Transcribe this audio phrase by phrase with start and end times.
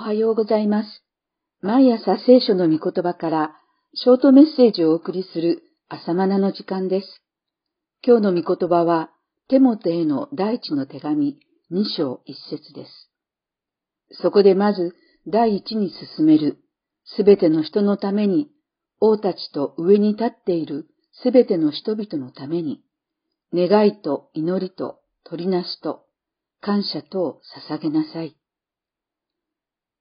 [0.00, 1.04] はようございます。
[1.60, 3.56] 毎朝聖書の御言葉から
[3.94, 7.06] ショートメッセージをお送りする朝マナの時間です。
[8.02, 9.10] 今日の御言葉は、
[9.48, 11.38] テモテへの第一の手紙
[11.70, 13.10] 2章1節です。
[14.22, 14.94] そこでまず
[15.28, 16.56] 第一に進める、
[17.04, 18.48] すべての人のために、
[19.00, 20.86] 王たちと上に立っている
[21.22, 22.80] すべての人々のために、
[23.52, 26.06] 願いと祈りと取りなしと
[26.62, 28.39] 感謝とを捧げなさい。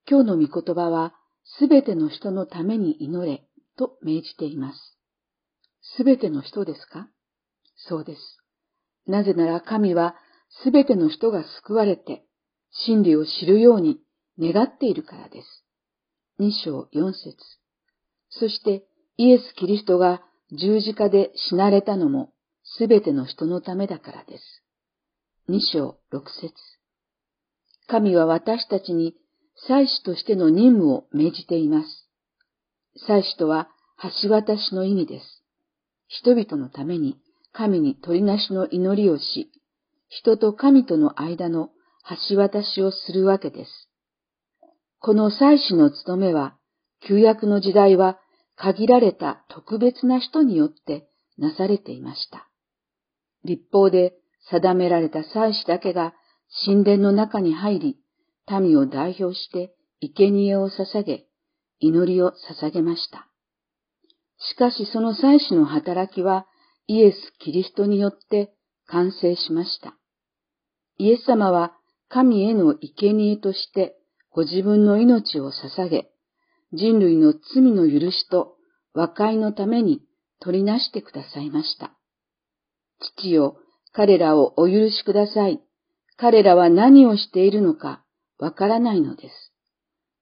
[0.10, 1.14] 今日の御言葉は、
[1.60, 3.44] すべての人のために祈れ
[3.78, 4.98] と命じています。
[5.98, 7.08] すべての人ですか？
[7.76, 8.22] そうです。
[9.06, 10.16] なぜなら神は
[10.64, 12.24] すべての人が救われて
[12.72, 14.00] 真理を知るように
[14.40, 15.66] 願っているからです。
[16.40, 17.36] 二章四節
[18.30, 18.86] そして
[19.18, 20.22] イエス・キリストが
[20.52, 22.34] 十字架で死なれたのも
[22.64, 24.44] すべての人のためだからです。
[25.48, 26.54] 二章六節
[27.88, 29.16] 神は私たちに
[29.68, 31.88] 祭司としての任務を命じています。
[33.08, 33.70] 祭司とは
[34.24, 35.44] 橋渡しの意味です。
[36.08, 37.18] 人々のために
[37.52, 39.52] 神に取りなしの祈りをし、
[40.08, 41.70] 人と神との間の
[42.30, 43.90] 橋渡しをするわけです。
[45.00, 46.56] この祭司の務めは、
[47.08, 48.20] 旧約の時代は
[48.56, 51.08] 限られた特別な人によって
[51.38, 52.50] なされていました。
[53.46, 54.14] 立法で
[54.52, 56.14] 定められた祭司だけが
[56.66, 57.98] 神殿の中に入り、
[58.50, 61.26] 民を代表して生贄を捧げ、
[61.80, 63.28] 祈りを捧げました。
[64.38, 66.48] しかしその祭司の働きは
[66.88, 68.54] イエス・キリストによって
[68.88, 69.96] 完成しました。
[70.98, 71.74] イエス様は
[72.08, 73.96] 神への生贄として
[74.32, 76.10] ご自分の命を捧げ、
[76.74, 78.56] 人類の罪の許しと
[78.94, 80.02] 和解のために
[80.40, 81.92] 取りなしてくださいました。
[83.18, 83.58] 父よ、
[83.92, 85.62] 彼らをお許しください。
[86.18, 88.04] 彼らは何をしているのか
[88.40, 89.54] わからないのです。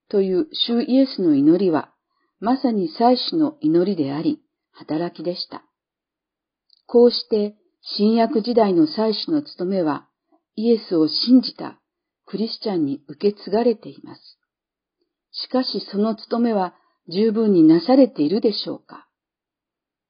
[0.09, 1.93] という主イエスの祈りは、
[2.39, 5.63] まさに祭司の祈りであり、働きでした。
[6.85, 10.07] こうして新約時代の祭司の務めは、
[10.55, 11.79] イエスを信じた
[12.25, 14.39] クリスチャンに受け継がれています。
[15.31, 16.73] しかしその務めは
[17.09, 19.07] 十分になされているでしょうか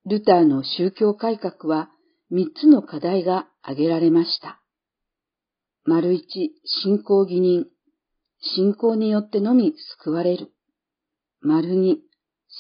[0.06, 1.90] ルターの宗教改革は
[2.30, 4.62] 三つの課題が挙げられました。
[5.84, 7.66] 丸一、信仰義人。
[8.40, 10.52] 信仰によってのみ救われる。
[11.42, 12.00] 丸二、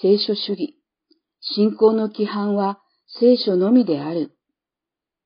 [0.01, 0.77] 聖書主義。
[1.41, 2.79] 信仰の規範は
[3.19, 4.31] 聖書のみである。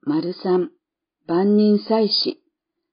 [0.02, 0.72] 丸三、
[1.28, 2.38] 万人祭司。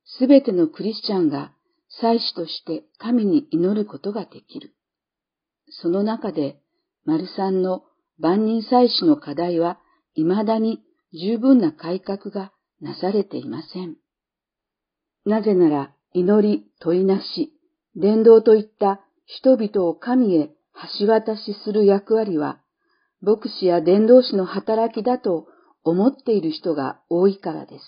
[0.04, 1.52] すべてのクリスチャンが
[2.00, 4.74] 祭司として神に祈ることができる。
[5.82, 6.60] その中で、
[7.04, 7.82] 丸三の
[8.18, 9.78] 万人祭司の課題は、
[10.14, 10.80] 未だに
[11.12, 13.96] 十分な改革がなされていません。
[15.24, 17.52] なぜなら、祈り、問いなし、
[17.94, 20.50] 伝道といった人々を神へ
[21.00, 22.60] 橋渡しする役割は、
[23.20, 25.46] 牧師や伝道師の働きだと
[25.84, 27.84] 思っている人が多いからです。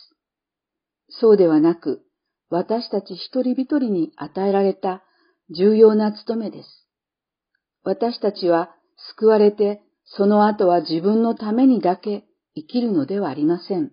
[1.08, 2.02] そうではなく、
[2.50, 5.02] 私たち一人一人に与えられた
[5.56, 6.86] 重要な務めです。
[7.82, 8.70] 私たちは
[9.14, 12.24] 救われて、その後は自分のためにだけ
[12.54, 13.90] 生きるのではありません。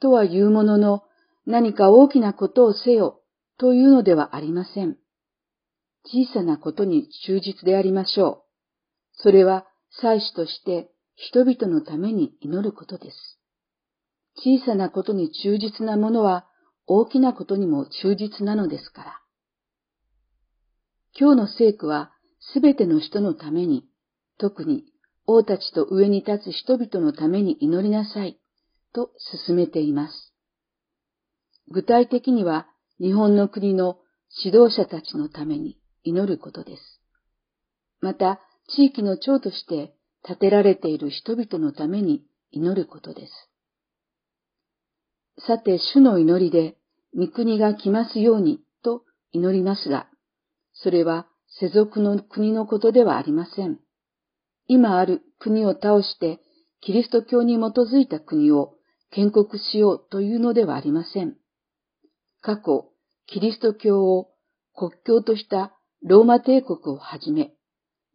[0.00, 1.02] とは言うものの、
[1.46, 3.19] 何か大きなことをせよ
[3.60, 4.96] というのではありません。
[6.06, 8.42] 小さなことに忠実でありましょう。
[9.12, 9.66] それは
[10.00, 13.38] 祭司として人々のために祈ることです。
[14.36, 16.46] 小さなことに忠実なものは
[16.86, 19.20] 大きなことにも忠実なのですから。
[21.14, 22.12] 今日の聖句は
[22.54, 23.84] すべての人のために、
[24.38, 24.84] 特に
[25.26, 28.40] 王たちと上に立つ人々のために祈りなさい
[28.94, 29.10] と
[29.46, 30.34] 進めています。
[31.68, 32.66] 具体的には
[33.00, 33.98] 日本の国の
[34.44, 37.00] 指導者たちのために祈ることです。
[38.00, 43.32] また、地域の長として建てられている人々のために祈ることです。
[45.46, 46.76] さて、主の祈りで、
[47.16, 50.06] 御国が来ますようにと祈りますが、
[50.74, 51.26] それは
[51.58, 53.78] 世俗の国のことではありません。
[54.68, 56.38] 今ある国を倒して、
[56.80, 58.74] キリスト教に基づいた国を
[59.10, 61.36] 建国しようというのではありません。
[62.40, 62.89] 過去、
[63.32, 64.28] キリスト教を
[64.74, 65.72] 国教とした
[66.02, 67.52] ローマ帝国をはじめ、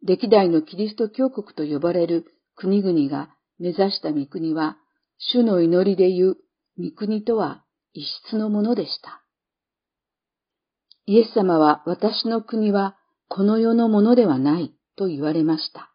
[0.02, 4.76] 歴代のキリスト教国と呼ばれる国々が目指した御国は、
[5.18, 6.36] 主の祈りで言う
[6.78, 7.64] 御国とは
[7.94, 9.22] 異質のものでした。
[11.06, 12.98] イエス様は私の国は
[13.28, 15.90] この世のものではないと言われました。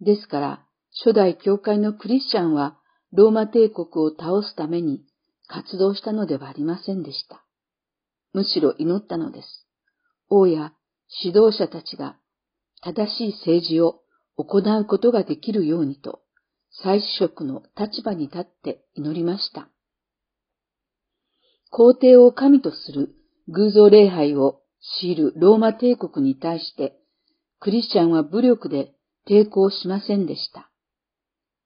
[0.00, 0.66] ですから、
[1.04, 2.78] 初代教会のクリスチャンは
[3.12, 5.02] ローマ帝国を倒すために
[5.48, 7.44] 活動したのではありませんでした。
[8.32, 9.66] むしろ祈ったのです。
[10.28, 10.72] 王や
[11.22, 12.16] 指導者たちが
[12.82, 14.00] 正しい政治を
[14.36, 16.20] 行うことができるようにと、
[16.82, 19.68] 祭司職の立場に立って祈りました。
[21.70, 23.14] 皇帝を神とする
[23.48, 24.60] 偶像礼拝を
[25.02, 26.96] 強いるローマ帝国に対して、
[27.58, 28.94] クリスチャンは武力で
[29.28, 30.70] 抵抗しませんでした。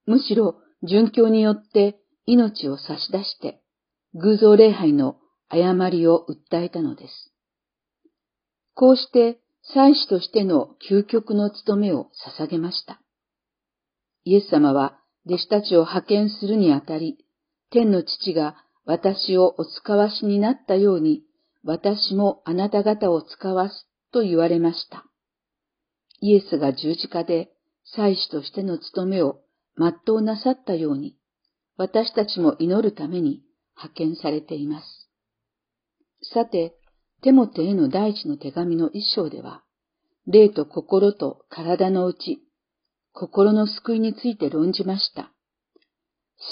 [0.07, 3.61] むしろ、殉教によって命を差し出して、
[4.15, 5.17] 偶像礼拝の
[5.55, 7.33] 誤りを訴えたのです。
[8.75, 9.39] こうして、
[9.73, 13.01] 祭司としての究極の務めを捧げました。
[14.25, 17.19] イエス様は弟子たちを派遣するにあたり、
[17.71, 21.23] 天の父が私をお使わしになったように、
[21.63, 25.05] 私もあなた方を使わすと言われました。
[26.21, 27.51] イエスが十字架で
[27.97, 29.41] 祭司としての務めを
[29.79, 31.17] 全うなさったように、
[31.77, 33.43] 私たちも祈るために
[33.77, 35.04] 派遣されています。
[36.33, 36.75] さて、
[37.23, 39.63] テモテへの第一の手紙の一章では、
[40.27, 42.41] 霊と心と体のうち、
[43.13, 45.31] 心の救いについて論じました。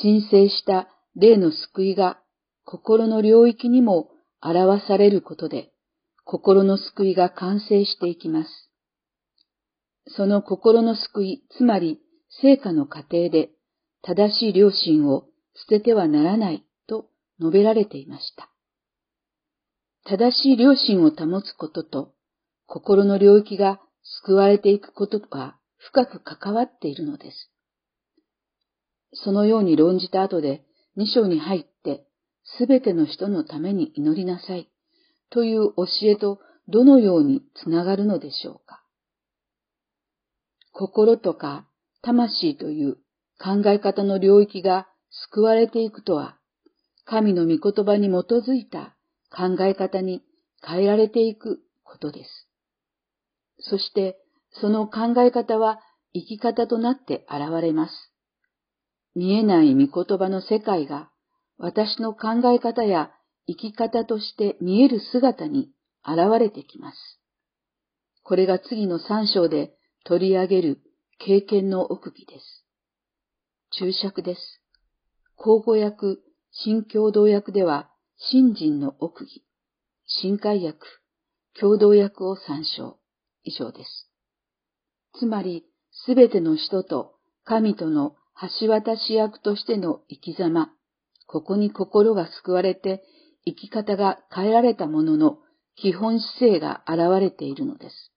[0.02, 2.18] 神聖した霊の救いが
[2.64, 4.08] 心の領域にも
[4.40, 5.70] 表されることで、
[6.24, 8.50] 心の救いが完成していきます。
[10.16, 12.00] その心の救い、つまり
[12.40, 13.50] 成果の過程で、
[14.02, 17.06] 正しい良心を捨ててはならないと
[17.40, 18.51] 述べられていました。
[20.04, 22.12] 正しい良心を保つことと、
[22.66, 23.80] 心の領域が
[24.24, 27.50] 救われていくことは深く関わっているのです。
[29.12, 30.64] そのように論じた後で、
[30.96, 32.06] 2章に入って、
[32.58, 34.68] すべての人のために祈りなさい
[35.30, 38.82] という教えとどのようにつながるのでしょうか。
[40.72, 41.66] 心とか
[42.02, 42.96] 魂という
[43.38, 46.38] 考え方の領域が救われていくとは、
[47.04, 48.96] 神の御言葉に基づいた
[49.34, 50.22] 考え方に
[50.64, 52.48] 変えられていくことです。
[53.60, 54.18] そして、
[54.60, 55.80] その考え方は
[56.14, 58.12] 生き方となって現れます。
[59.14, 61.10] 見えない御言葉の世界が
[61.58, 63.10] 私の考え方や
[63.46, 65.70] 生き方として見える姿に
[66.04, 66.96] 現れてきます。
[68.24, 69.72] これが次の三章で
[70.04, 70.80] 取り上げる
[71.18, 72.64] 経験の奥義です。
[73.78, 74.40] 注釈です。
[75.36, 76.18] 口語訳、
[76.50, 77.90] 新共同訳では、
[78.30, 79.42] 新人の奥義、
[80.06, 80.78] 新海訳、
[81.58, 82.98] 共同訳を参照。
[83.42, 84.08] 以上です。
[85.18, 85.64] つまり、
[86.06, 88.14] すべての人と神との
[88.60, 90.70] 橋渡し役としての生き様、
[91.26, 93.02] ここに心が救われて
[93.44, 95.38] 生き方が変えられたものの
[95.74, 98.12] 基本姿勢が現れているのです。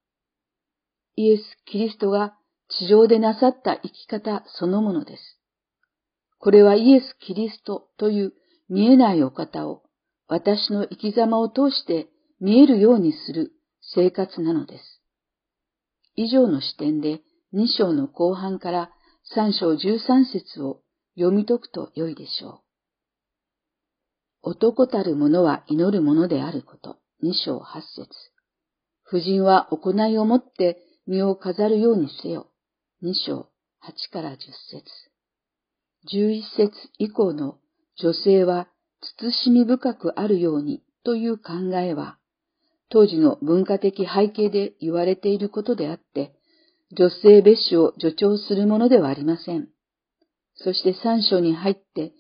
[1.16, 2.38] イエス・キリストが
[2.70, 5.40] 地上でなさった生き方そのものです。
[6.38, 8.34] これはイエス・キリストという
[8.70, 9.82] 見えないお方を
[10.28, 12.08] 私の生き様を通して
[12.40, 13.52] 見えるようにする
[13.94, 15.02] 生活なのです。
[16.16, 17.22] 以上の視点で
[17.54, 18.92] 2章の後半から
[19.36, 20.82] 3章13節を
[21.16, 22.60] 読み解くと良いでしょう。
[24.42, 26.98] 男たる者は祈る者であること。
[27.24, 28.08] 2章8節
[29.04, 32.52] 婦人は行いをもって身を飾るようにせよ。
[33.04, 33.50] 2章
[33.84, 34.84] 8から10節
[36.12, 37.58] 11節以降の
[37.98, 38.68] 女性は
[39.18, 42.18] 慎み深くあるようにという考えは、
[42.90, 46.34] 当時の文化的背景で言われていることであって、
[46.98, 49.68] 女性別種を助長するものではありません。
[50.56, 52.14] そして三章に入って、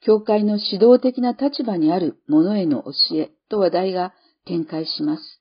[0.00, 4.12] 教会の指導的な立場にある者への教えと話題が
[4.46, 5.40] 展開します。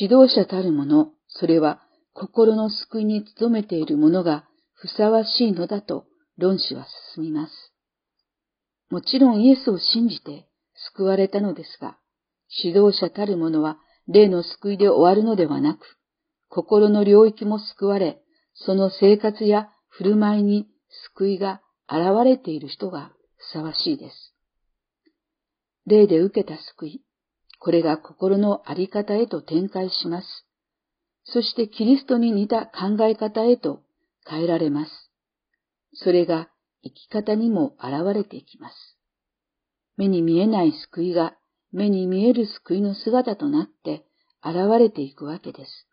[0.00, 1.80] 指導者たる者、それは
[2.14, 6.06] 心の救いに努めている者がふさわしいのだと
[6.38, 7.65] 論旨は進みます。
[8.90, 10.46] もちろんイエスを信じて
[10.92, 11.98] 救われたのですが、
[12.62, 13.78] 指導者たる者は
[14.08, 15.80] 霊の救いで終わるのではなく、
[16.48, 18.20] 心の領域も救われ、
[18.54, 20.66] その生活や振る舞いに
[21.08, 24.34] 救いが現れている人がふさわしいです。
[25.86, 27.02] 霊で受けた救い、
[27.58, 30.46] これが心のあり方へと展開します。
[31.24, 33.82] そしてキリストに似た考え方へと
[34.28, 34.90] 変えられます。
[35.94, 36.48] それが
[36.88, 38.74] 生き方にも現れてきます。
[39.96, 41.36] 目に見えない救いが
[41.72, 44.04] 目に見える救いの姿となって
[44.42, 45.88] 現れていくわけです。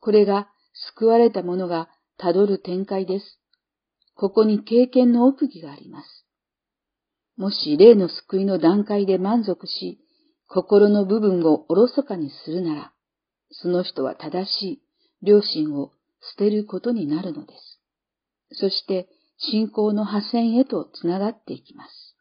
[0.00, 0.48] これが
[0.94, 3.40] 救われた者がたどる展開です。
[4.14, 6.26] ここに経験の奥義があります。
[7.36, 9.98] もし霊の救いの段階で満足し、
[10.46, 12.92] 心の部分をおろそかにするなら、
[13.50, 14.82] その人は正しい
[15.22, 17.80] 良心を捨てることになるのです。
[18.52, 19.08] そして
[19.40, 22.16] 信仰の破線へとつながっていきます。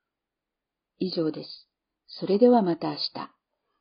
[1.00, 1.70] 以上です。
[2.08, 3.39] それではまた明日。